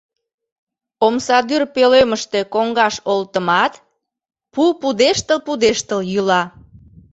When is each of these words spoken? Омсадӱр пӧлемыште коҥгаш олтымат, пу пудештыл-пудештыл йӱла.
Омсадӱр 1.05 1.63
пӧлемыште 1.73 2.39
коҥгаш 2.53 2.95
олтымат, 3.11 3.73
пу 4.53 4.63
пудештыл-пудештыл 4.81 6.01
йӱла. 6.11 6.41